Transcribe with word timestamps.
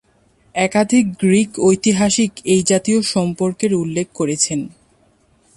একাধিক 0.55 1.05
গ্রিক 1.19 1.51
ঐতিহাসিক 1.59 2.31
এই 2.45 2.61
জাতীয় 2.63 2.99
সম্পর্কের 3.13 3.71
উল্লেখ 3.73 4.07
করেছেন। 4.15 4.59